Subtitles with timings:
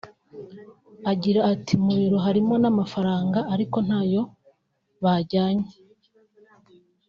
[1.11, 4.21] Agira ati “Mu biro harimo n’amafaranga ariko ntayo
[5.03, 5.69] bajyanye